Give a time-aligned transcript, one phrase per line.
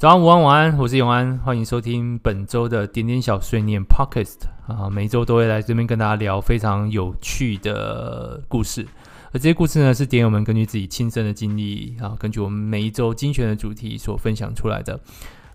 [0.00, 8.88] 早安、午安、晚安，我是永安，欢迎收听本周的点点小碎念 Podcast 啊，每一周都会来这边跟大家聊非常有趣的故事，
[9.30, 14.98] 而这些故事呢，是点友们根据自己亲身的经历啊，根据我们每一周精选的主题所分享出来的。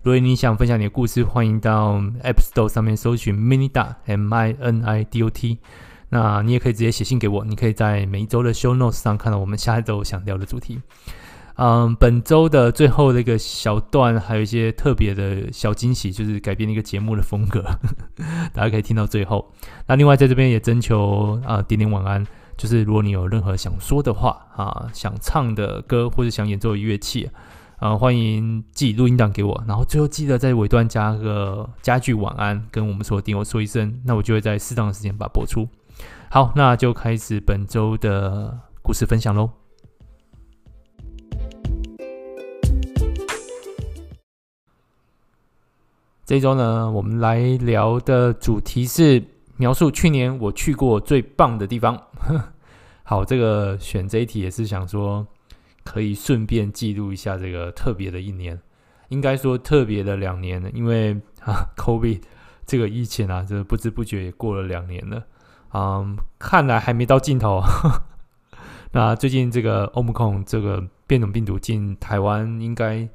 [0.03, 5.57] 如果你想分享你的故事，欢迎到 App Store 上面搜寻 Minida M I N I D O T，
[6.09, 10.79] 那你也可以直接写信给我，你可以在每一周的 Show Notes 上看到我们下一周想聊的主题。
[11.57, 17.63] 嗯，本周的最后的一个小段，还有一些特别的小惊喜，就是改变一个节目的风格，
[18.53, 19.53] 大家可以听到最后。
[19.87, 22.25] 那另外在这边也征求啊，点点晚安，
[22.57, 27.29] 就是如果你有任何想说的话啊，想唱的歌或者想演奏的乐器
[27.79, 29.63] 啊，欢迎寄录音档给我。
[29.65, 35.69] 然后最后记得在尾段加个加句晚安，跟我们所有点友说一声，那我就会在适当的时间把它播出。
[36.29, 39.64] 好，那就开始本周的故事分享喽。
[46.25, 49.23] 这周呢，我们来聊的主题是
[49.57, 51.95] 描述去年我去过最棒的地方。
[53.03, 55.27] 好，这个选这一题也是想说，
[55.83, 58.59] 可以顺便记录一下这个特别的一年，
[59.09, 62.19] 应该说特别的两年了，因为啊， COVID
[62.65, 65.23] 这个疫情啊，这不知不觉也过了两年了，
[65.75, 67.61] 嗯，看来还没到尽头。
[68.93, 73.07] 那最近这个 Omicron 这个变种病毒进台湾，应该。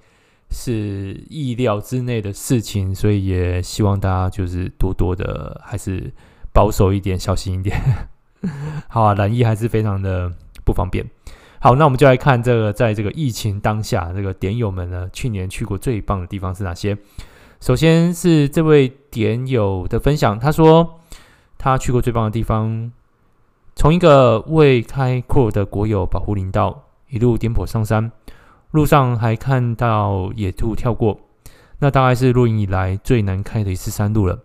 [0.51, 6.12] 是意料之内的事情，所以也希望大家就是多多的，还是
[6.53, 7.81] 保守一点，小心一点。
[8.89, 10.33] 好啊，染疫还是非常的
[10.65, 11.09] 不方便。
[11.61, 16.97] 好，那我们就来看这个，在这个疫情当下，这个点友们呢，去年去过最棒的地方是哪些？
[17.61, 21.01] 首先是这位点友的分享，他说
[21.59, 22.91] 他去过最棒的地方，
[23.77, 28.11] 从一个未开阔的国有保护林道，一路颠簸上山。
[28.73, 31.19] 路上还看到野兔跳过，
[31.81, 34.39] 那大概是露营以来最难开的一次山路了。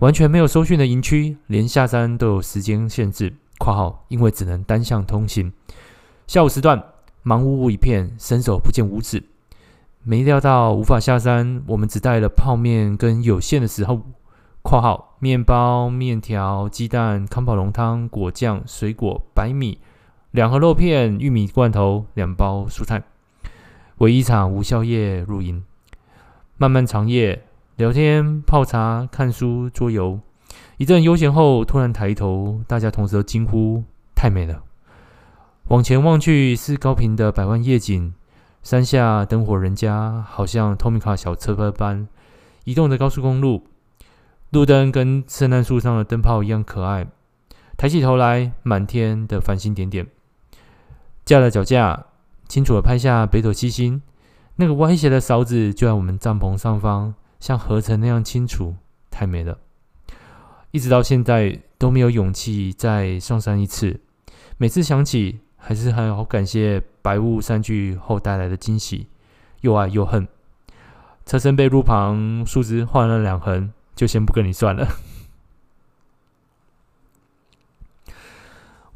[0.00, 5.52] 完全没有收讯的营区，连下山都有时间限制（括号因为只能单向通行）。
[6.26, 6.82] 下午时段，
[7.22, 9.22] 忙碌碌一片，伸手不见五指。
[10.02, 14.02] 没料到无法下山，我们只带了泡面跟有限的时候
[14.62, 19.78] （括号面包、面条、鸡蛋、康宝龙汤、果酱、水果、白米、
[20.32, 23.00] 两盒肉片、玉米罐头、两包蔬菜）。
[23.98, 25.62] 为一场无宵夜露营，
[26.56, 27.44] 漫漫长夜，
[27.76, 30.18] 聊天、泡茶、看书、桌游，
[30.78, 33.84] 一阵悠闲后，突然抬头，大家同时都惊呼
[34.14, 34.62] ：“太美了！”
[35.68, 38.12] 往前望去，是高屏的百万夜景，
[38.62, 42.08] 山下灯火人家，好像透明卡小车车般
[42.64, 43.64] 移动的高速公路，
[44.50, 47.06] 路灯跟圣诞树上的灯泡一样可爱。
[47.76, 50.06] 抬起头来，满天的繁星点点，
[51.24, 52.06] 架了脚架。
[52.48, 54.02] 清楚地拍下北斗七星，
[54.56, 58.74] 那个歪斜的勺子就在我们帐篷上方，像合成那样清楚，
[59.10, 59.58] 太美了。
[60.70, 64.00] 一直到现在都没有勇气再上山一次。
[64.56, 69.08] 每次想起，还是很好感谢白雾散去后带来的惊喜，
[69.60, 70.26] 又爱又恨。
[71.24, 74.86] 车身被路旁树枝划了两横，就先不跟你算了。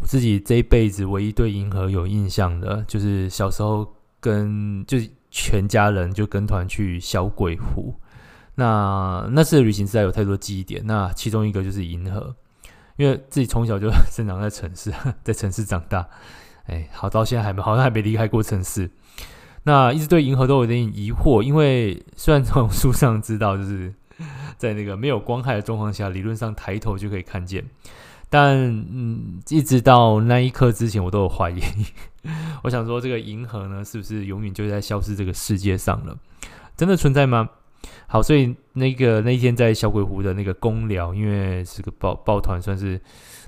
[0.00, 7.94] 我自己这一辈子唯一对银河有印象的，就是小时候跟就是全家人就跟团去小鬼湖。
[8.54, 10.84] 那那次旅行实在有太多记忆点。
[10.86, 12.34] 那其中一个就是银河，
[12.96, 14.92] 因为自己从小就 生长在城市，
[15.22, 16.08] 在城市长大，
[16.66, 18.90] 哎，好到现在还没好像还没离开过城市。
[19.64, 23.92] 那一直对银河都有点疑惑，因为虽然从书上知道，就是
[24.56, 27.64] 在那个没有光害的状况下，理论上抬头就可以看见。
[28.30, 31.60] 但嗯，一直到那一刻之前，我都有怀疑。
[32.62, 36.14] 我想说，这个银河呢，是不是永远就在消失这个世界上了？
[36.76, 37.48] 真的存在吗？
[38.06, 43.00] 好，所以那个那一天在小鬼湖的那个公寮，因为是个抱抱团，算是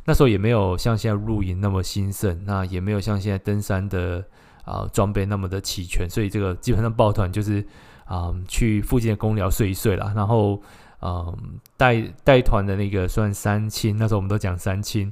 [0.07, 4.25] 那时候也没有像现在露营那么兴盛，那也没有像现在登山的
[4.65, 7.63] 啊装备那么的齐全，所以这个基本上抱团就是
[8.07, 10.63] 啊去附近的公寮睡一睡啦，然后。
[11.03, 15.11] 嗯，带带团的那个算三亲，那时候我们都讲三亲，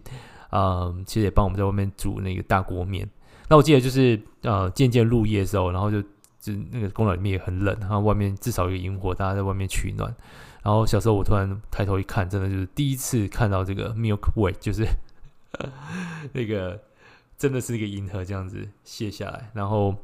[0.50, 3.08] 嗯，其实也帮我们在外面煮那个大锅面。
[3.48, 6.02] 那我记得就是呃渐渐入夜的时候，然后就
[6.40, 10.14] 就那个公园里面也很冷，然后外面至少有个营火，大家在外面取暖。
[10.62, 14.86] 然后小时候我突然抬头一看，真的就是第一次看到这个 Milk Way，就是
[16.34, 16.78] 那个
[17.38, 19.94] 真的是一个银河这样子卸下来，然后。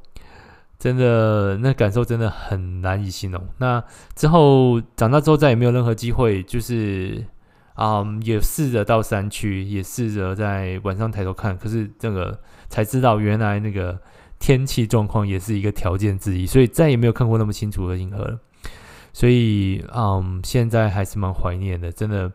[0.79, 3.43] 真的，那感受真的很难以形容。
[3.59, 3.83] 那
[4.15, 7.25] 之后长大之后，再也没有任何机会，就是
[7.75, 11.57] 啊、嗯，也试着到山区，也试着在晚上抬头看。
[11.57, 12.39] 可是这个
[12.69, 13.99] 才知道，原来那个
[14.39, 18.39] 天气状况也是一个条件之一，所以再也没有看过那么清楚的银河了。
[19.13, 22.31] 所以，嗯，现在还是蛮怀念的，真的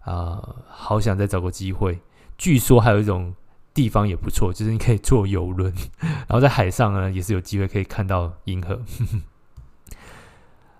[0.00, 1.98] 啊、好想再找个机会。
[2.36, 3.34] 据说还有一种
[3.78, 8.80] 地方也不错，就是你可以坐游轮，然后在海上呢也是有机会可以看到银河。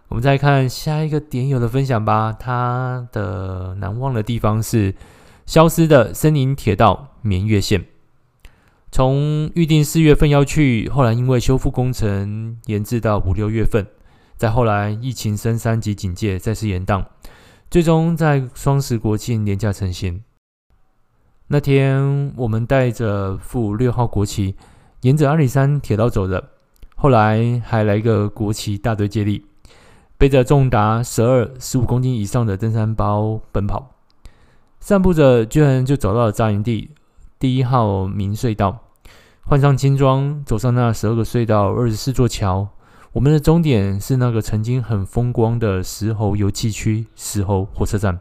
[0.09, 4.97] 我们再看下一个点友的分享吧，他的难忘的地方是
[5.47, 7.85] 消失的森林铁道绵月线。
[8.91, 13.87] 从预定四月份要去，后来因为修复工程延至到五六月份。
[14.37, 17.05] 再后来，疫情升三级警戒，再次延宕，
[17.71, 20.25] 最终在双十国庆连假成行。
[21.51, 24.55] 那天，我们带着负六号国旗，
[25.01, 26.45] 沿着阿里山铁道走着。
[26.95, 29.47] 后来还来个国旗大队接力，
[30.19, 33.95] 背着重达十二、十五公斤以上的登山包奔跑，
[34.79, 36.91] 散步着，居然就找到了扎营地
[37.39, 38.81] 第一号明隧道。
[39.47, 42.69] 换上轻装，走上那十二个隧道、二十四座桥。
[43.13, 48.21] 我们的终点是那个曾经很风光的石猴游憩区——石猴火车站。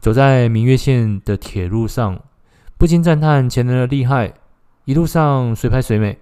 [0.00, 2.20] 走在明月线的铁路上，
[2.78, 4.34] 不禁赞叹前人的厉害，
[4.84, 6.18] 一路上随拍随美。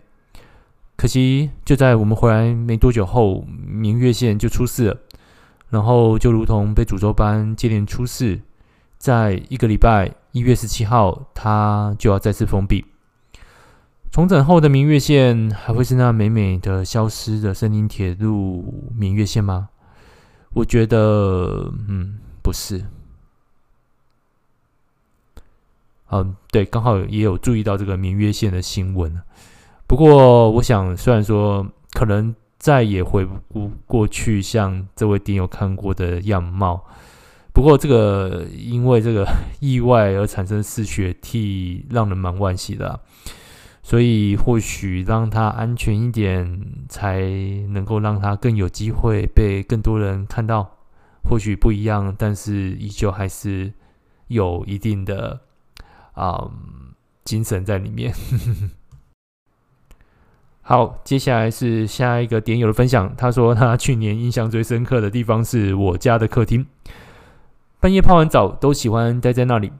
[0.96, 4.96] 可惜，就在我们回来没多久后，明月线就出事了，
[5.70, 8.40] 然后就如同被诅咒般接连出事，
[8.96, 12.84] 在一个礼拜，一月十七号，它就要再次封闭。
[14.12, 19.70] 重整后的明月线还会是那美美的消失的森林铁路明月线吗？
[20.54, 22.84] 我觉得，嗯，不是。
[26.14, 29.20] 嗯，对，刚好也有注意到这个明月线的新闻。
[29.88, 36.84] 不过，我想，虽然说可能再也回不过去像这位点友看过的样貌，
[37.52, 39.26] 不过这个因为这个
[39.58, 43.00] 意外而产生失血替让人蛮惋惜的。
[43.82, 47.20] 所以，或许让他安全一点，才
[47.70, 50.78] 能够让他更有机会被更多人看到。
[51.28, 53.72] 或许不一样，但是依旧还是
[54.28, 55.40] 有一定的、
[56.16, 56.50] 嗯、
[57.24, 58.14] 精神在里面。
[60.66, 63.14] 好，接下来是下一个点友的分享。
[63.16, 66.66] 他说，他去年印象最深刻的地方是我家的客厅，
[67.80, 69.70] 半夜泡完澡都喜欢待在那里。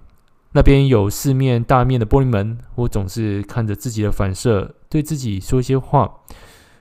[0.53, 6.21] 那边有四面大面的玻璃门，我总是看着自己的反射，对自己说一些话，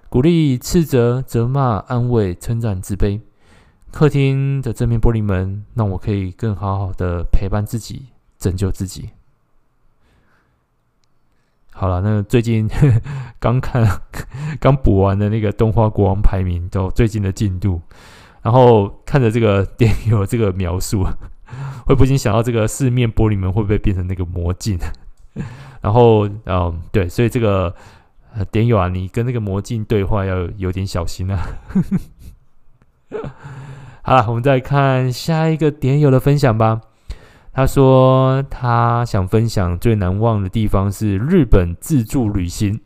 [0.09, 3.21] 鼓励、斥责、责骂、安慰、称赞、自卑。
[3.89, 8.07] 客厅的这面玻璃门，让我可以更好好的陪伴自己，
[8.37, 9.09] 拯救自己。
[11.73, 12.69] 好了，那最近
[13.39, 13.85] 刚看、
[14.59, 17.81] 刚补完的那个动画国王排名，都最近的进度，
[18.41, 21.05] 然后看着这个电影有这个描述。
[21.85, 24.79] 会不禁想到这个四面玻璃门会不会变成那个魔镜？
[25.81, 27.75] 然后，嗯，对，所以这个
[28.33, 31.39] 呃点友啊，你跟那个魔镜对话要有点小心啊。
[34.01, 36.81] 好了，我们再看下一个点友的分享吧。
[37.53, 42.81] 他说他想分享最难忘的地方是日本自助旅行。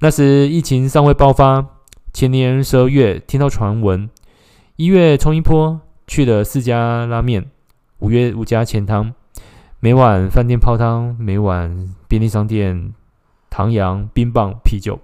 [0.00, 1.66] 那时疫情尚未爆发，
[2.10, 4.08] 前年十二月听到传闻，
[4.76, 7.50] 一月冲一波去了四家拉面。
[7.98, 9.12] 五月五家钱汤，
[9.78, 12.94] 每晚饭店泡汤，每晚便利商店
[13.50, 14.98] 唐扬冰棒啤酒。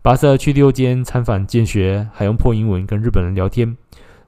[0.00, 3.76] 跋涉去六间参访见学，还用破英文跟日本人聊天，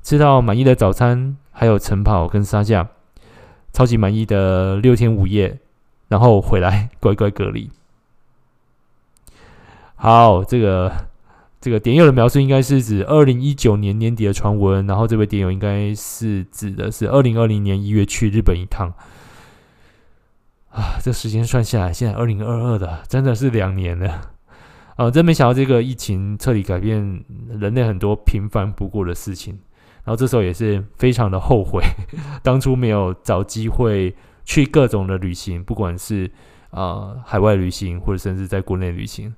[0.03, 2.89] 吃到满意的早餐，还有晨跑跟杀价，
[3.75, 5.59] 超级满意的六天五夜，
[6.09, 7.69] 然后回来乖乖隔离。
[9.97, 10.91] 好，这个。
[11.61, 18.93] 这个点友的描述应该是指二零一九年年底的传闻，然后这位点友应该是指的是二零二零年一月去日本一趟
[20.69, 24.33] 啊，这时间算下来，现在二零二二的真的是两年了
[24.97, 25.11] 啊！
[25.11, 29.59] 真没想到这个疫情彻底改变人类很多平凡不过的事情，
[30.05, 31.83] 然后这时候也是非常的后悔，
[32.43, 36.31] 当初没有找机会去各种的旅行，不管是
[36.71, 39.35] 啊海外旅行，或者甚至在国内旅行。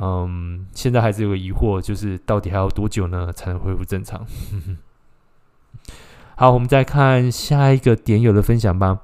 [0.00, 4.26] 嗯，现在还是有个疑惑，就是到底还要多久呢才能恢复正常？
[6.36, 9.00] 好，我们再看下一个点友的分享吧。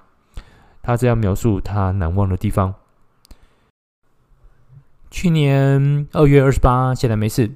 [0.82, 2.74] 他这样描述他难忘的地方：
[5.10, 7.50] 去年二月二十八，现在没事，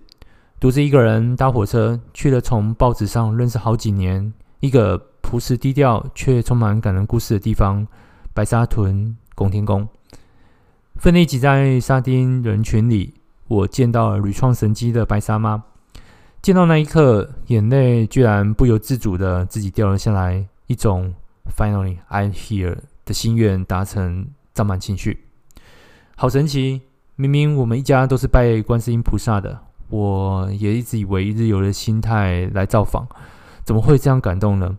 [0.60, 7.86] 独自一个人搭火车去了从报纸上认识好几年、一个朴实低调却充满感人故事的地方——
[8.34, 9.88] 白沙屯拱天宫。
[10.96, 13.14] 奋力挤在沙丁人群里。
[13.48, 15.64] 我见到了屡创神迹的白沙妈，
[16.42, 21.14] 见到那一刻，眼泪居然不由自主的自己掉了下来，一种
[21.56, 22.76] “Finally I'm here”
[23.06, 25.24] 的心愿达成，胀满情绪，
[26.14, 26.82] 好神奇！
[27.16, 29.58] 明明我们一家都是拜观世音菩萨的，
[29.90, 33.06] 我也一直以为一日游的心态来造访，
[33.64, 34.78] 怎么会这样感动呢？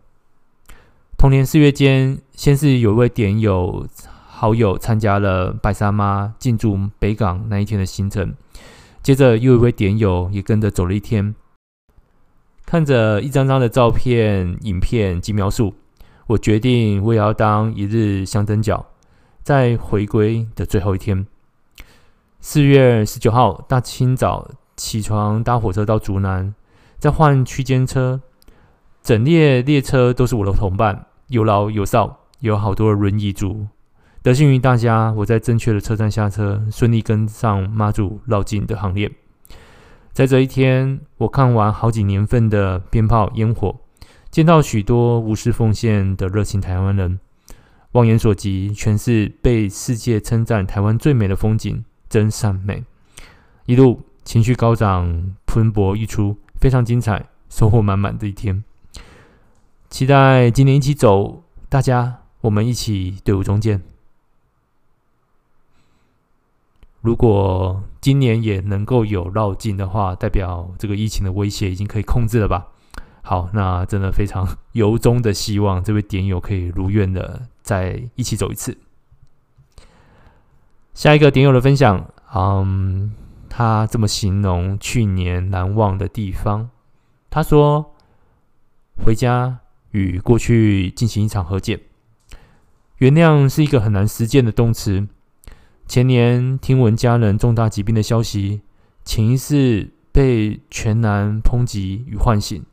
[1.18, 3.88] 同年四月间，先是有一位点友
[4.28, 8.34] 好友参加了白沙妈进驻北港那一天的行程，
[9.04, 11.36] 接着又一位点友也跟着走了一天。
[12.66, 15.76] 看着一张张的照片、影片及描述，
[16.28, 18.86] 我决定我也要当一日香灯脚，
[19.44, 21.28] 在回归的最后一天，
[22.40, 24.50] 四月十九号大清早
[24.82, 26.56] 起床搭火车到竹南，
[26.98, 28.20] 再换区间车，
[29.04, 31.06] 整列列车都是我的同伴。
[31.28, 33.68] 有老有少，有好多的轮椅族。
[34.24, 39.12] 得幸于大家，我在正确的车站下车，顺利跟上妈祖绕境的行列。
[40.12, 43.80] 在这一天，我看完好几年份的鞭炮烟火，
[44.32, 47.20] 见到许多无私奉献的热情台湾人，
[47.92, 52.84] 望眼所及，全是被世界称赞台湾最美的风景，真善美。
[53.68, 58.64] 一路情绪高涨，喷薄一出，非常精彩，收获满满的一天。
[59.90, 63.82] 期待今年一起走，大家我们一起队伍中见。
[67.02, 72.68] 如果今年也能够有绕境的话，代表这个疫情的威胁已经可以控制了吧？
[73.24, 78.78] 好，那真的非常由衷的希望这位点友可以如愿的再一起走一次。
[80.94, 83.14] 下一个点友的分享，嗯，
[83.62, 86.72] 他这么形容去年难忘的地方，
[87.30, 87.94] 他说
[89.06, 89.60] 回家。
[89.92, 91.80] 与过去进行一场和解，
[92.98, 95.08] 原谅是一个很难实践的动词。
[95.86, 98.62] 前年听闻家人重大疾病的消息，
[99.04, 102.66] 潜意识被全然抨击与唤醒。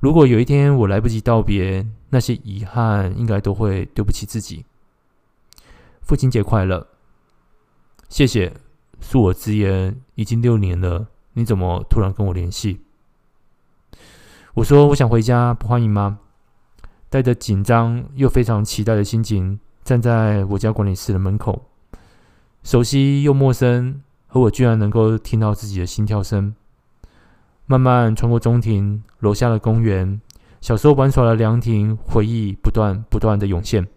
[0.00, 4.64] 如果有一天我来不及道别，那些遗憾应该都会对不起自己。
[6.00, 6.88] 父亲节快乐！
[8.08, 8.54] 谢谢，
[9.02, 12.80] 恕我直言，已经六年了，你怎么突然跟我联系？
[14.54, 16.18] 我说我想回家，不欢迎吗？
[17.08, 21.66] 带着紧张又非常期待的心情，站在我家管理室的门口，
[22.62, 26.54] 熟悉又陌生，而我居然能够听到自己的心跳声。
[27.66, 30.20] 慢慢穿过中庭，楼下的公园，
[30.60, 33.88] 小时候玩耍的凉亭，回忆不断不断的涌现。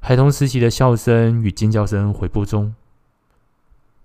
[0.00, 2.74] 孩童时期的笑声与尖叫声回波中。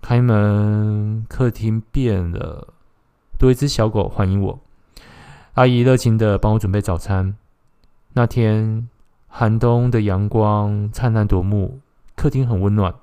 [0.00, 2.68] 开门，客厅变了，
[3.38, 4.60] 多一只小狗欢迎我。
[5.54, 7.36] 阿姨热情的帮我准备早餐。
[8.14, 8.88] 那天
[9.26, 11.80] 寒冬的阳光灿烂夺目，
[12.16, 12.94] 客厅很温暖。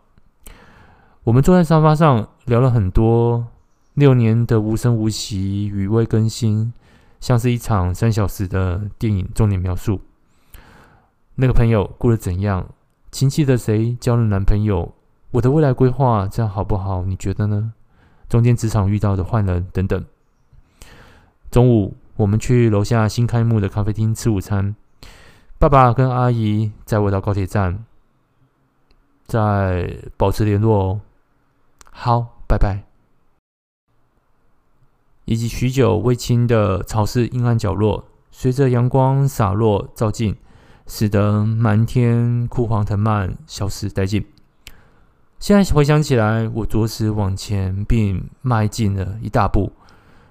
[1.25, 3.47] 我们坐在沙发上聊了很多，
[3.93, 6.73] 六年的无声无息与未更新，
[7.19, 10.01] 像是一场三小时的电影重点描述。
[11.35, 12.69] 那个朋友过得怎样？
[13.11, 14.94] 亲戚的谁交了男朋友？
[15.35, 17.03] 我的未来规划这样好不好？
[17.03, 17.73] 你觉得呢？
[18.29, 20.05] 中间职场遇到的坏人等等。
[21.51, 24.77] 中午我们去楼下新开幕的咖啡厅吃午餐。
[25.59, 27.83] 爸爸跟阿姨载我到高铁站，
[29.25, 31.01] 再保持联络哦。
[31.91, 32.83] 好，拜拜。
[35.25, 40.37] 以及许久未亲的潮湿阴暗角落，随着阳光洒落照进，
[40.87, 44.25] 使得满天枯黄藤蔓消失殆尽。
[45.39, 49.71] 现在回想起来，我着实往前并迈进了一大步，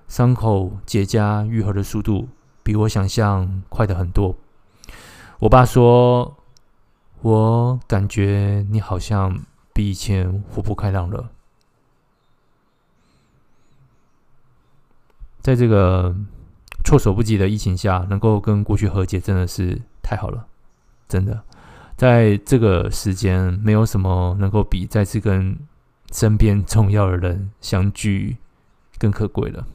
[0.08, 2.28] 伤口结痂愈合的速度
[2.62, 4.34] 比我想象快的很多。
[5.38, 6.36] 我爸说
[7.22, 9.38] ：“我感觉你好像
[9.72, 11.30] 比以前活泼开朗了。”
[15.42, 16.14] 在这个
[16.84, 20.46] 措手不及的疫情下，能够跟过去和解，真的是太好了。
[21.06, 21.44] 真的，
[22.04, 25.56] 在这个时间，没有什么能够比再次跟
[26.12, 28.36] 身边重要的人相聚
[28.98, 29.66] 更可贵了。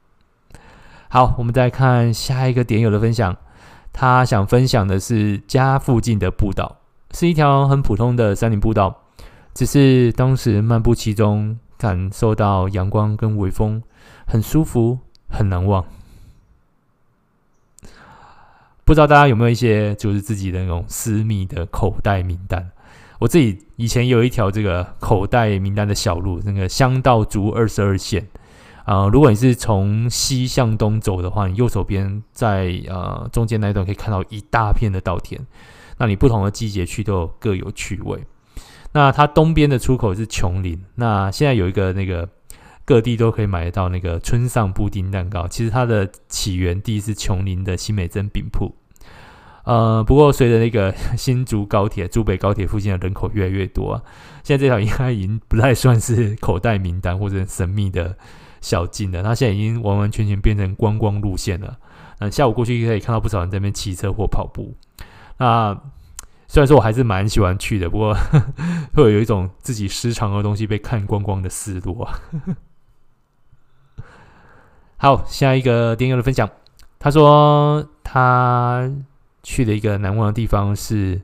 [1.10, 3.36] 好，我们再看下一个点友的分享。
[3.92, 6.78] 他想分享的是家附近的步道，
[7.10, 9.02] 是一条很普通的山林步道，
[9.52, 13.82] 只是当时漫步其中，感受到阳光跟微风，
[14.26, 15.84] 很舒服，很难忘。
[18.86, 22.70] 不知道大家有没有一些就是自己的那种私密的口袋名单？
[23.18, 28.28] 我自己以前有一条这个口袋名单的小路，那个乡道竹二十二线。
[28.84, 35.44] 啊、如果你是从西向东走的话，你右手边在呃中间那一段可以看到一大片的稻田。
[35.98, 38.24] 那你不同的季节去都有各有趣味。
[38.92, 40.80] 那它东边的出口是琼林。
[40.94, 42.28] 那现在有一个那个
[42.86, 48.74] 各地都可以买得到那个村上布丁蛋糕，其实它的起源地是琼林的新美珍饼铺。
[49.64, 54.02] 呃，不过随着那个新竹高铁、竹北高铁附近的人口越来越多啊，
[54.44, 58.16] 现在这条应该已经不太算是口袋名单或者神秘的
[58.60, 59.24] 小径了。
[59.24, 61.78] 它现在已经完完全全变成观光路线了。
[62.20, 64.76] 嗯，下午过去可以看到不少人在那边骑车或跑步。
[65.38, 65.76] 那
[66.46, 68.38] 虽然说我还是蛮喜欢去的，不过呵
[68.94, 72.20] 呵会有一种自己私藏的东西被看光光的失落啊。
[74.96, 76.48] 好，下一个电友的分享，
[76.98, 78.90] 他说他。
[79.48, 81.22] 去的一个难忘的地方是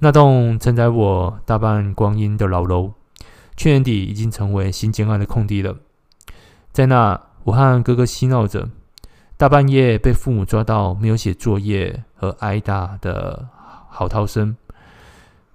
[0.00, 2.92] 那栋承载我大半光阴的老楼，
[3.56, 5.74] 去年底已经成为新建案的空地了。
[6.70, 8.68] 在那，我和哥哥嬉闹着，
[9.38, 13.48] 大半夜被父母抓到没有写作业和挨打的
[13.88, 14.54] 嚎啕声。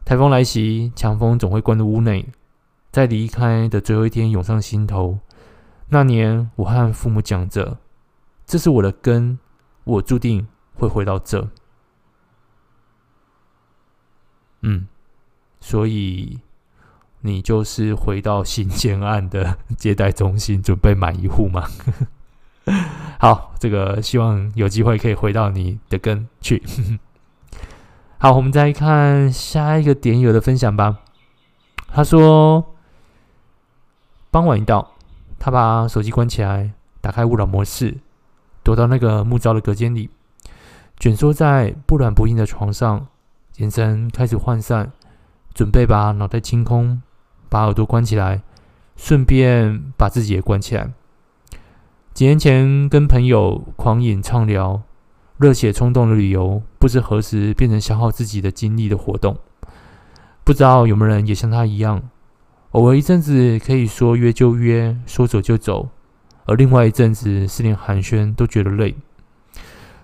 [0.03, 2.25] 台风来袭，强风总会灌入屋内，
[2.91, 5.19] 在离开的最后一天涌上心头。
[5.93, 7.77] 那年，我和父母讲着
[8.45, 9.39] ：“这是我的根，
[9.85, 11.49] 我注定。”会回到这，
[14.61, 14.87] 嗯，
[15.61, 16.39] 所以
[17.21, 21.69] 你就是回到新建案的 接待中心，准备买一户吗？
[23.21, 26.63] 好，这个希望有机会可以回到你的根去。
[28.17, 31.01] 好，我们再看下一个点友的分享吧。
[31.87, 32.73] 他说，
[34.31, 34.92] 傍晚一到，
[35.45, 36.71] 他把手机关起来，
[37.01, 37.97] 打开勿扰模式，
[38.63, 40.09] 躲到那个木造的隔间里。
[40.97, 43.07] 蜷缩在不软不硬的床上，
[43.57, 44.93] 眼神开始涣散，
[45.53, 47.01] 准备把脑袋清空，
[47.49, 48.41] 把耳朵关起来，
[48.95, 50.93] 顺便把自己也关起来。
[52.13, 54.83] 几年前跟朋友狂饮畅聊，
[55.35, 59.35] 热血冲动的旅游，不知何时变成消耗自己的精力的活动。
[60.45, 62.01] 不知道有没有人也像他一样，
[62.73, 65.89] 偶尔一阵子可以说约就约，说走就走，
[66.45, 68.95] 而另外一阵子是连寒暄都觉得累。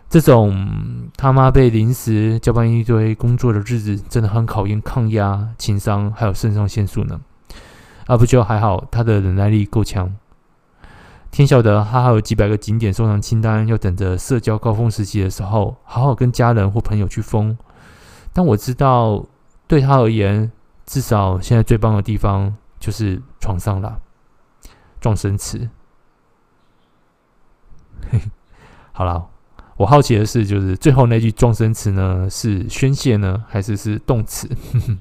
[0.07, 7.19] 这种他妈被临时交办一堆工作的日子，真的很考验抗压、情商还有肾上腺素呢。
[8.05, 10.15] 啊，不就还好，他的忍耐力够强。
[11.31, 17.57] 天晓得他还有几百个景点收藏清单，要等着社交高峰时期的时候，好好跟家人或朋友去疯。
[18.31, 19.25] 但我知道，
[19.67, 20.51] 对他而言，
[20.87, 24.01] 至少现在最棒的地方就是床上了。
[25.01, 25.69] 状声词，
[28.91, 29.29] 好了。
[29.77, 34.49] 我好奇的是，就是最后那句状声词呢，是宣泄呢，还是是动词？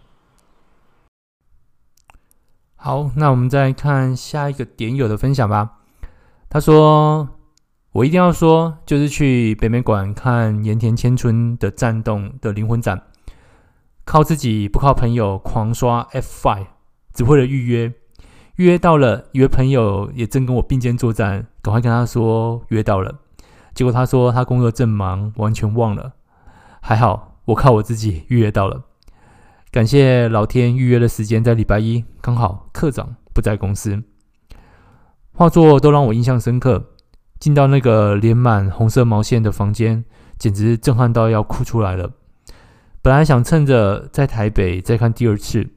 [2.77, 5.81] 好，那我们再看下一个点友的分享吧。
[6.49, 7.29] 他说
[7.91, 13.03] ：“我一定要说，就是去北美馆看盐田千春的战斗的灵魂展，
[14.05, 16.69] 靠自己不靠朋友，狂刷 F Five
[17.19, 17.93] 只为了预约。
[18.55, 23.13] 预约到了，一位朋友也正跟我并肩作战，赶快跟他说约到了。”
[23.75, 26.13] 结果他说他工作正忙，完全忘了。
[26.81, 28.85] 还好我靠我自己预约到了，
[29.73, 34.01] 感谢老天预约的时间在礼拜一，刚好课长不在公司。
[35.33, 36.93] 画作都让我印象深刻，
[37.41, 40.05] 进到那个连满红色毛线的房间，
[40.39, 42.13] 简直震撼到要哭出来了。
[43.03, 45.69] 本来想趁着在台北再看第二次，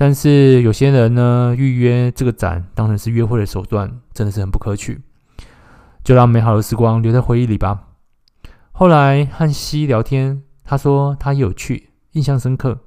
[0.00, 5.00] 但是有些人呢，预约这个展当然是约会的手段，真的是很不可取。
[6.04, 7.88] 就让美好的时光留在回忆里吧。
[8.70, 12.78] 后来和西聊天，他说他有趣，印象深刻。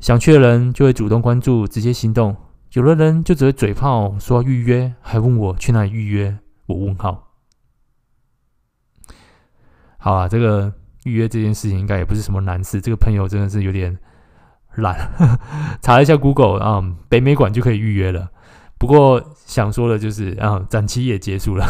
[0.00, 2.34] 想去的人就会主动关注，直接行动；
[2.72, 6.36] 有的人就只会嘴炮说要预约，还问我去哪里预约。
[6.66, 7.34] 我问号。
[9.98, 10.72] 好啊，这个
[11.04, 12.80] 预约这件事情应该也不是什么难事。
[12.80, 13.96] 这个朋友真的是有点
[14.78, 15.10] 懒，
[15.82, 18.30] 查了一下 Google 啊、北美馆就可以预约了。
[18.78, 21.66] 不过想说的就是，啊，展期也结束了。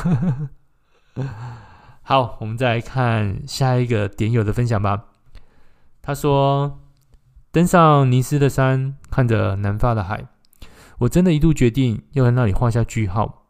[2.03, 5.05] 好，我们再来看下一个点友的分享吧。
[6.01, 6.81] 他说
[7.53, 10.27] ：“登上尼斯的山，看着南法的海，
[11.01, 13.47] 我真的一度决定要在那里画下句号。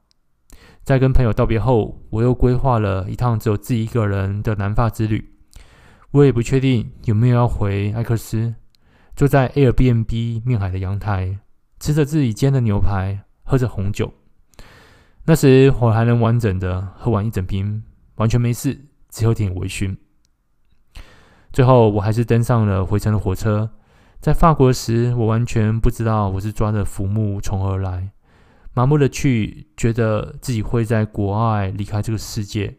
[0.82, 5.34] 在跟朋友道别后，我又规划了一趟只有自己一个人的南法之旅。
[6.12, 8.54] 我也不确定有没有要回艾克斯，
[9.18, 11.40] 坐在 Airbnb 面海的阳台，
[11.80, 14.12] 吃着自己煎的牛排。”喝着红酒，
[15.24, 17.82] 那时我还能完整的喝完一整瓶，
[18.16, 18.78] 完全没事，
[19.08, 19.96] 只有点微醺。
[21.50, 23.70] 最后我还是登上了回程的火车。
[24.20, 28.12] 在法国时，我完全不知道我是抓着浮木从何而来，
[28.74, 32.76] 麻木的去，觉得自己会在国外离开这个世界，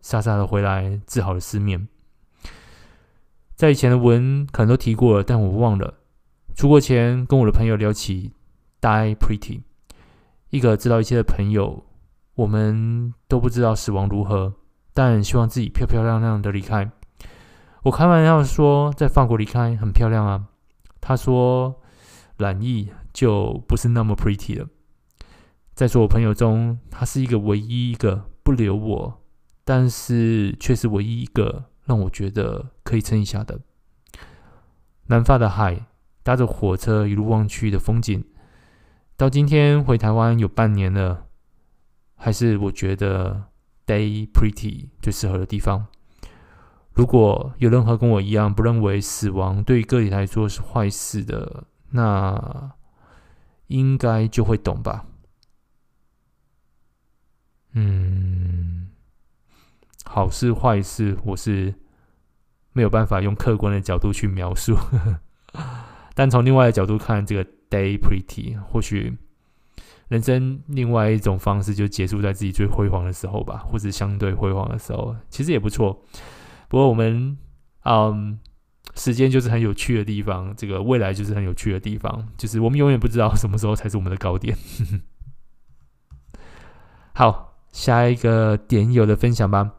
[0.00, 1.88] 傻傻的回来，治好了失眠。
[3.54, 5.94] 在以前的文可能都提过了，但我忘了。
[6.54, 8.32] 出国前跟我的朋友聊起
[8.80, 9.62] Die Pretty。
[10.50, 11.84] 一个知道一切的朋友，
[12.34, 14.54] 我们都不知道死亡如何，
[14.92, 16.90] 但希望自己漂漂亮亮的离开。
[17.82, 20.46] 我开玩笑说，在法国离开很漂亮啊。
[21.00, 21.80] 他说，
[22.38, 24.66] 染艺就不是那么 pretty 了。
[25.74, 29.22] 在所有朋友中，他是一个唯一一个不留我，
[29.64, 33.60] 但是却是唯一一个让我觉得可以撑一下的。
[35.06, 35.86] 南法的海，
[36.22, 38.24] 搭着火车一路望去的风景，
[39.16, 41.26] 到今天回台湾有半年了，
[42.16, 43.44] 还是我觉得
[43.86, 45.86] day pretty 最适合的地方。
[46.94, 52.72] 如果有任何跟我一样不认为死亡对于个体来说是坏事的，那
[53.66, 55.04] 应该就会懂吧。
[57.72, 58.88] 嗯，
[60.04, 61.74] 好事坏事，我是
[62.72, 64.76] 没有办法用客观的角度去描述。
[66.14, 69.16] 但从另外的角度看，这个 day pretty，或许
[70.08, 76.04] 人生另外一种方式就结束在自己最辉煌的时候吧，或者相对辉煌的时候，其实也不错。
[76.68, 77.36] 不过我们，
[77.84, 78.38] 嗯，
[78.94, 84.56] 时间就是很有趣的地方，这个未来就是很有趣的地方，就是我们永远不知道什么时候才是我们的高点。
[87.14, 89.72] 好，下一个点友的分享吧。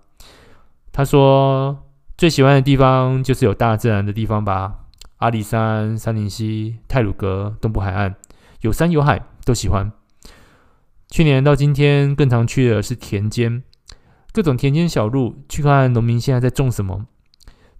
[0.95, 1.77] 他说
[2.17, 4.85] 最喜欢的地方就是有大自然的地方吧，
[5.17, 8.15] 阿里山、三林溪、泰鲁阁、东部海岸，
[8.61, 9.91] 有山有海都喜欢。
[11.09, 13.61] 去年到今天更常去的是田间。
[14.31, 17.05] 各种田间小路，去看农民现在在种什么。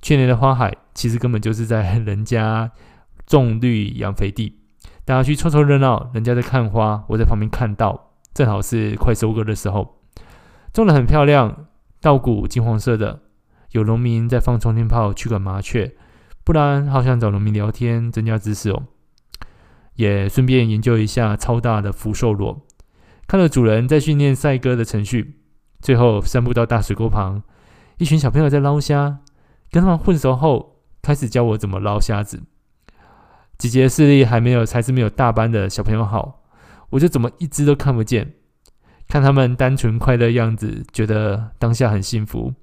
[0.02, 2.70] 去年的花海，其实根本就是在人家
[3.26, 4.60] 种绿养肥地，
[5.06, 6.12] 大家去凑凑热闹。
[6.14, 10.02] 人家在看花，我在旁边看到，正好是快收割的时候，
[10.74, 11.68] 种得很漂亮，
[12.06, 13.22] 稻谷金黄色的。
[13.72, 15.96] 有农民在放冲天炮驱赶麻雀，
[16.44, 18.84] 不然好想找农民聊天，增加知识哦。
[19.96, 22.62] 也顺便研究一下超大的福寿螺，
[23.26, 25.40] 看了主人在训练赛鸽的程序。
[25.82, 27.42] 最后散步到大水沟旁，
[27.98, 29.18] 一群小朋友在捞虾，
[29.72, 32.44] 跟他们混熟后，开始教我怎么捞虾子。
[33.58, 36.44] 姐姐视力还没有，才是没有大班的小朋友好，
[36.92, 38.36] 我就怎么一只都看不见。
[39.08, 42.54] 看他们单纯快乐样子，觉得当下很幸福。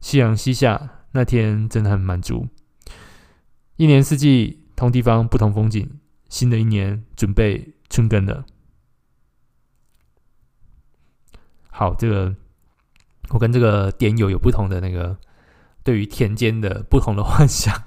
[0.00, 2.48] 夕阳西下，那天真的很满足。
[3.76, 5.88] 一年四季，同地方不同风景。
[6.28, 8.44] 新的一年，准备春耕了。
[11.70, 12.34] 好，这个
[13.30, 15.16] 我跟这个点友有不同的那个
[15.82, 17.82] 对于田间的不同的幻想。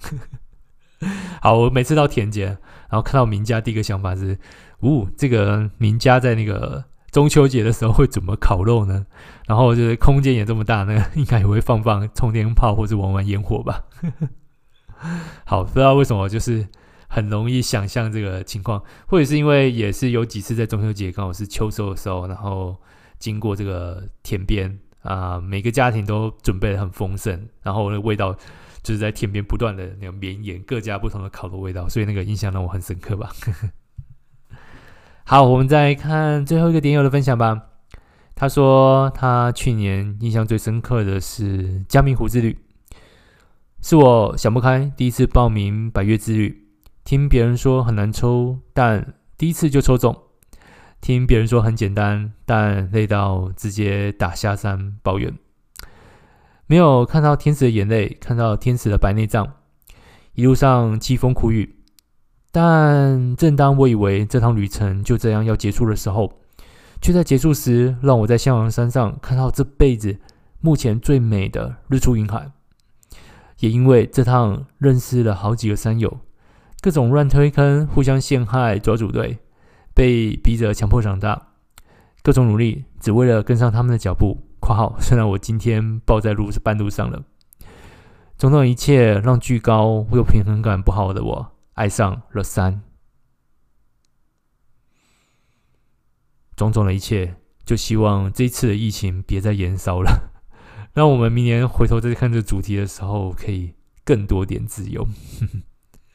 [1.41, 2.47] 好，我每次到田间，
[2.89, 4.37] 然后看到名家，第一个想法是：
[4.81, 9.05] 呜、哦，这个名家在那个中秋节的时候会怎么烤肉呢？
[9.47, 13.85] 然后就是空间也这么大呢， 应该也会放放冲天炮或者玩玩烟火吧。
[15.45, 16.67] 好，不知道为什么就是
[17.07, 22.75] 很容易想象这个情况，或者是因为也是有几次在中秋节刚好是秋收的时候，然后。
[23.19, 28.33] 经过这个田边啊，每个家庭都准备得很丰盛，然后那味道
[28.81, 33.31] 就是在田边不断的那种绵延，各家不同的烤肉味道，所以那个印象让我很深刻吧。
[35.25, 37.69] 好，我们再看最后一个点友的分享吧。
[38.35, 42.57] 他说他去年印象最深刻的是嘉明湖之旅，
[43.81, 46.67] 是我想不开第一次报名百岳之旅，
[47.05, 50.15] 听别人说很难抽，但第一次就抽中。
[50.99, 55.33] 听别人说很简单，但累到直接打下山抱怨。
[56.67, 59.53] 没有看到天使的眼泪，看到天使的白内障。
[60.33, 61.75] 一路上凄风苦雨，
[62.53, 66.31] 但正当我以为这趟旅程就这样要结束的时候，
[67.01, 70.15] 却在结束时让我在向阳山上看到这辈子
[70.61, 72.51] 目前最美的日出云海。
[73.59, 76.19] 也因为这趟认识了好几个山友，
[76.79, 79.39] 各种乱推坑、互相陷害、抓组队。
[79.95, 81.49] 被逼着强迫长大，
[82.23, 84.39] 各种努力只为了跟上他们的脚步。
[84.59, 87.21] 括号，虽然我今天抱在路半路上了，
[88.39, 92.81] 种种一切让巨高又平衡感不好的我爱上了山。
[96.55, 100.31] 种种的一切，就希望这次的疫情别再延烧了，
[100.93, 103.73] 让我们明年回头再看这主题的时候，可以
[104.05, 105.07] 更多点自由。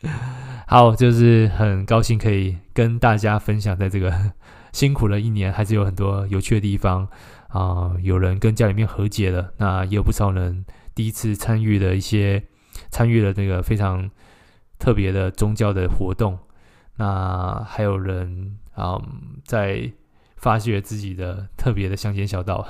[0.68, 4.32] 好，就是很高兴可以跟大家分享，在这个
[4.72, 7.08] 辛苦了一年，还是有很多有趣的地方
[7.48, 12.44] 啊、有人跟家里面和解了，那也有不少人第一次参与的一些
[12.90, 14.08] 参与了那个非常
[14.78, 16.38] 特别的宗教的活动。
[16.96, 19.00] 那还有人啊、
[19.44, 19.90] 在
[20.36, 22.66] 发掘自己的特别的乡间小道。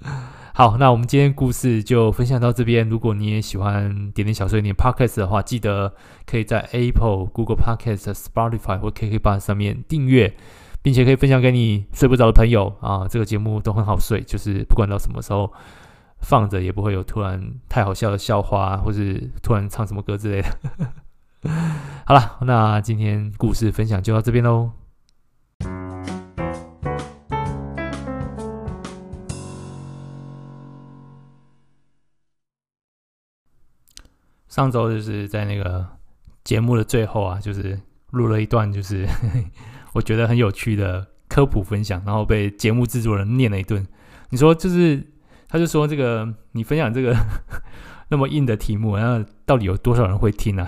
[0.52, 2.86] 好，那我们今天故事就分享到这边。
[2.88, 5.94] 如果你也喜欢点点小碎念 Podcast 的话，记得
[6.26, 10.34] 可以在 Apple、Google Podcast、Spotify 或 KKBOX 上面订阅，
[10.82, 13.06] 并且可以分享给你睡不着的朋友啊。
[13.08, 15.52] 这个节目都很好睡，就是不管到什么时候，
[16.20, 20.48] 放着也不会有突然太好笑的笑话，或是突然唱什么歌之类的。
[22.04, 24.70] 好了，那今天故事分享就到这边喽。
[34.48, 35.86] 上周就是在那个
[36.42, 37.78] 节目的最后啊，就是
[38.10, 39.06] 录了一段，就是
[39.92, 43.86] 我觉得很有趣的科普分享，然后被节目制作人念了一顿。
[44.30, 45.06] 你说就是，
[45.48, 47.14] 他就说这个你分享这个
[48.08, 50.66] 那么硬的题目，然后到底有多少人会听啊？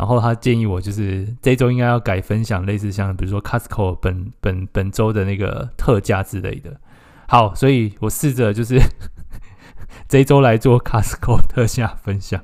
[0.00, 6.80] 然后他建议我就是这周应该要改分享类似像比如说 Costco 本本本周的那个特价之类的。
[7.28, 8.80] 好，所以我试着就是
[10.08, 12.42] 这周来做 Costco 特价分享。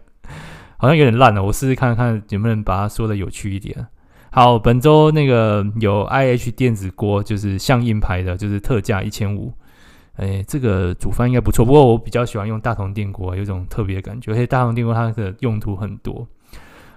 [0.77, 3.87] 好像有点烂了，我试试看看能不能把它说的有趣一点。
[4.31, 9.51] 好，本周那个有 IH 电子锅，就是象印牌的，就是特价一千五。
[10.17, 14.33] 哎，这个煮饭应该不错，不过我比较喜欢用大同电锅，有种特别的感觉。
[14.33, 16.29] 而且大同电锅它的用途很多。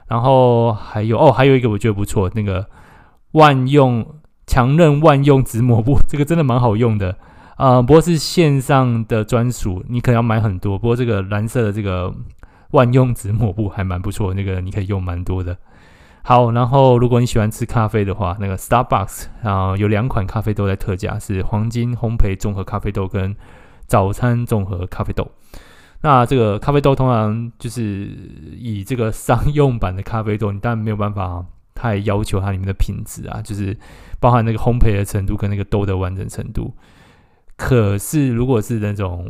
[0.09, 2.67] 然后还有哦，还有一个我觉得不错，那个
[3.31, 4.05] 万用
[4.45, 7.15] 强韧万用纸抹布， 这个真的蛮好用的
[7.55, 10.77] 啊、不过是线上的专属，你可能要买很多。
[10.77, 12.13] 不过这个蓝色的这个。
[12.71, 15.57] 万用纸抹布还蛮不错，那个你可以用蛮多的。
[16.21, 23.35] 好，然后如果你喜欢吃咖啡的话，那个 Starbucks 啊有两款咖啡豆在特价，是黄金烘焙综合咖啡豆跟
[23.87, 25.31] 早餐综合咖啡豆。
[26.01, 28.09] 那这个咖啡豆通常就是
[28.57, 33.77] 以这个商用版的咖啡豆，你当然没有办法太要求它里面的品质啊， 就是
[34.19, 36.73] 包含那个烘焙的程度跟那个豆的完整程度。
[37.57, 39.29] 可是，如果是那种，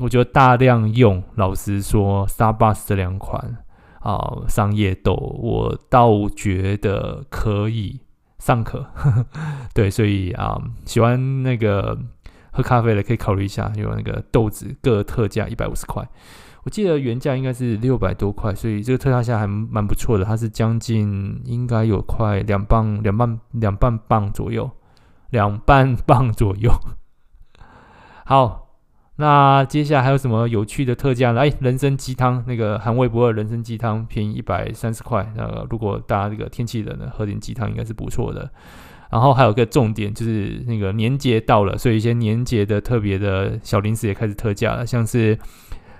[0.00, 3.56] 我觉得大量用，老实说，Starbucks 这两款
[4.00, 8.00] 啊、商业豆，我倒觉得可以
[8.40, 8.84] 尚可。
[9.72, 11.96] 对，所以啊、喜欢那个
[12.58, 16.04] 喝咖啡的可以考虑一下，有那个豆子各特价一百五十块，
[16.64, 24.68] 我记得原价应该是六百多块，所以这个特价下还蛮不错的，它是将近应该有快两磅两磅两磅磅左右，
[25.30, 26.72] 两半磅左右。
[28.26, 28.74] 好，
[29.14, 31.42] 那接下来还有什么有趣的特价呢？
[31.42, 35.32] 哎，人参鸡汤那个韩味不二人参鸡汤便宜一百三十块。
[35.36, 38.50] 那个如果大家这个天气冷了，喝点鸡汤应该是不错的。
[39.10, 45.38] 然后还有个重点就是那个年节到了，所以一些年节的特别的小零食也开始特价了，像是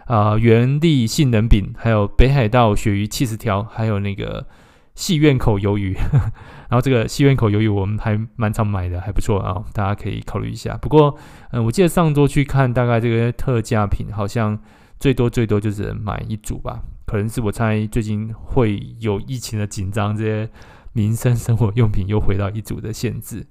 [0.06, 4.46] 啊、原力杏仁饼，还有北海道鳕鱼七十条，还有那个。
[4.94, 5.96] 戏院口鱿鱼，
[6.68, 10.76] 然后这个戏院口鱿鱼我们还蛮常买的，还不错啊，大家可以考虑一下。
[10.78, 11.16] 不过，
[11.52, 14.58] 嗯，我记得上周去看，大概这个特价品好像
[14.98, 16.82] 最多最多就是买一组吧。
[17.06, 20.50] 可能是我猜最近会有疫情的紧张，这些
[20.92, 23.46] 民生生活用品又回到一组的限制。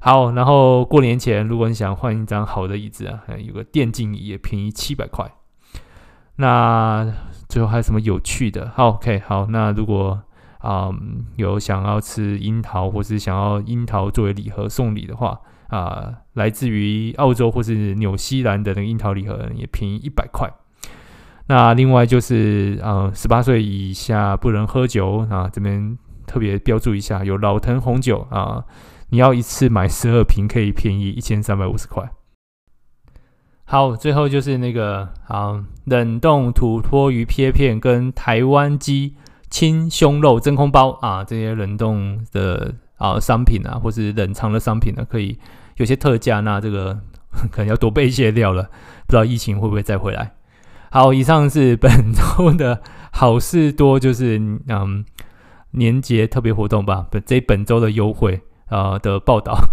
[0.00, 5.30] 好，然后过年前如果你想换一张好的椅子啊，有个电竞椅也便宜七百块。
[6.36, 7.12] 那
[7.48, 8.70] 最后还有什么有趣的？
[8.74, 10.20] 好，OK，好，那如果
[10.58, 20.50] 啊、嗯，有想要吃樱桃，或是想要樱桃作为礼盒送礼的话，啊，来自于澳洲或是纽西兰的那个樱桃礼盒也便宜一百块。
[21.46, 25.98] 那另外就是，呃、嗯，十八岁以下不能喝酒啊，这边
[26.32, 28.64] 特别标注一下，有老藤红酒啊，
[29.10, 32.10] 你要一次买十二瓶，可以便宜一千三百五十块。
[33.64, 39.16] 好，最后就是那个啊，冷冻土托鱼切片跟台湾鸡。
[39.52, 45.38] 清胸肉真空包啊，这些冷冻的啊商品啊，或是冷藏的商品呢，可以
[45.76, 46.40] 有些特价。
[46.40, 46.98] 那这个
[47.50, 48.62] 可能要多备一些料了，
[49.06, 50.32] 不知道疫情会不会再回来。
[50.90, 52.80] 好，以上是本周的
[53.12, 55.04] 好事多，就是嗯
[55.72, 59.58] 年节特别活动吧，本这本周的优惠啊的报道。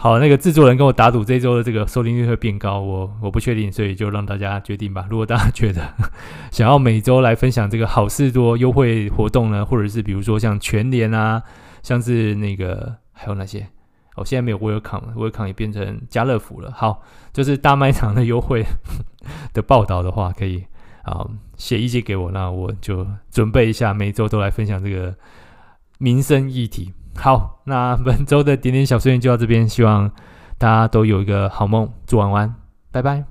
[0.00, 5.04] 好，那个制作人跟我打赌，这周的这个收听率会变高，我我不确定，所以就让大家决定吧。
[5.10, 5.92] 如果大家觉得
[6.52, 11.42] 想要每周来分享这个好事多优惠活动呢，或者是比如说像全联啊，
[11.82, 13.66] 像是那个还有哪些？
[14.14, 16.72] 我、哦、现在没有 Welcome，Welcome 也变成家乐福了。
[16.72, 18.64] 好，就是大卖场的优惠
[19.52, 20.64] 的报道的话，可以
[21.02, 21.26] 啊
[21.58, 25.14] 写意见给我，那我就准备一下，每周都来分享这个
[25.98, 26.94] 民生议题。
[27.14, 30.10] 好，那本周的点点小碎念就到这边，希望
[30.56, 32.54] 大家都有一个好梦，祝晚安，
[32.90, 33.24] 拜拜。